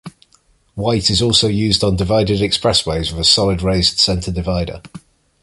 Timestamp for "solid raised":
3.23-3.99